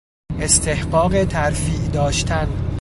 [0.39, 2.65] استحقاق ترفیع داشتن